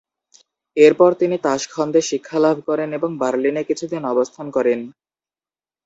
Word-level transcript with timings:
এরপর 0.77 1.09
তিনি 1.13 1.35
তাশখন্দে 1.45 2.01
শিক্ষালাভ 2.09 2.57
করেন 2.69 2.89
এবং 2.97 3.09
বার্লিনে 3.21 3.61
কিছুদিন 3.69 4.01
অবস্থান 4.13 4.47
করেন। 4.55 4.79